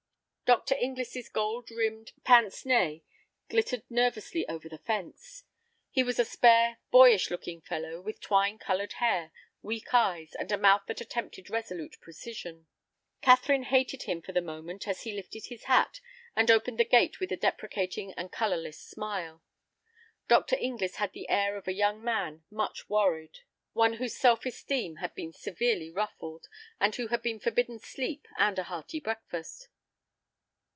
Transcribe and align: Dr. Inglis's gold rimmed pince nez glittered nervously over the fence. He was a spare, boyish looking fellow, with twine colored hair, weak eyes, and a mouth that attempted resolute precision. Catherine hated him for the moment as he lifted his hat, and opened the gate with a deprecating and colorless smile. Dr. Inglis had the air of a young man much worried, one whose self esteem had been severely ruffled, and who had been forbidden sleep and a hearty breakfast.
Dr. 0.59 0.75
Inglis's 0.75 1.29
gold 1.29 1.71
rimmed 1.71 2.11
pince 2.25 2.65
nez 2.65 2.99
glittered 3.47 3.83
nervously 3.89 4.45
over 4.49 4.67
the 4.67 4.79
fence. 4.79 5.45
He 5.91 6.03
was 6.03 6.19
a 6.19 6.25
spare, 6.25 6.79
boyish 6.91 7.31
looking 7.31 7.61
fellow, 7.61 8.01
with 8.01 8.19
twine 8.19 8.57
colored 8.57 8.91
hair, 8.99 9.31
weak 9.61 9.93
eyes, 9.93 10.33
and 10.35 10.51
a 10.51 10.57
mouth 10.57 10.81
that 10.87 10.99
attempted 10.99 11.49
resolute 11.49 11.95
precision. 12.01 12.67
Catherine 13.21 13.63
hated 13.63 14.03
him 14.03 14.21
for 14.21 14.33
the 14.33 14.41
moment 14.41 14.89
as 14.89 15.03
he 15.03 15.13
lifted 15.13 15.45
his 15.45 15.63
hat, 15.63 16.01
and 16.35 16.51
opened 16.51 16.77
the 16.79 16.83
gate 16.83 17.21
with 17.21 17.31
a 17.31 17.37
deprecating 17.37 18.11
and 18.17 18.29
colorless 18.29 18.77
smile. 18.81 19.41
Dr. 20.27 20.57
Inglis 20.57 20.97
had 20.97 21.13
the 21.13 21.29
air 21.29 21.55
of 21.55 21.65
a 21.69 21.73
young 21.73 22.03
man 22.03 22.43
much 22.51 22.89
worried, 22.89 23.39
one 23.71 23.93
whose 23.93 24.17
self 24.17 24.45
esteem 24.45 24.97
had 24.97 25.15
been 25.15 25.31
severely 25.31 25.89
ruffled, 25.89 26.49
and 26.77 26.93
who 26.97 27.07
had 27.07 27.21
been 27.21 27.39
forbidden 27.39 27.79
sleep 27.79 28.27
and 28.37 28.59
a 28.59 28.63
hearty 28.63 28.99
breakfast. 28.99 29.69